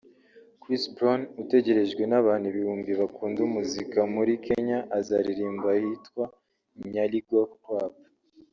Chris 0.61 0.83
Brown 0.95 1.21
utegerejwe 1.41 2.03
n’abantu 2.11 2.45
ibihumbi 2.51 2.91
bakunda 3.01 3.39
umuziki 3.47 3.99
muri 4.15 4.33
Kenya 4.47 4.79
azaririmbira 4.97 5.71
ahitwa 5.77 6.23
Nyali 6.91 7.19
Golf 7.29 7.53
club 7.65 7.93